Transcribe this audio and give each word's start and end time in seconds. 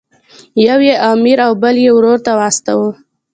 یو 0.67 0.79
یې 0.87 0.93
امیر 1.11 1.39
او 1.47 1.53
بل 1.61 1.75
یې 1.83 1.91
ورور 1.95 2.19
ته 2.25 2.31
واستاوه. 2.39 2.89